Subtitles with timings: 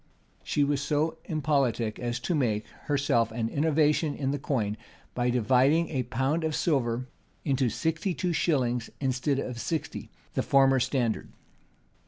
[0.51, 4.75] []She was so impolitic as to make, herself, an innovation in the coin;
[5.13, 7.07] by dividing a pound of silver
[7.45, 11.31] into sixty two shillings, instead of sixty, the former standard.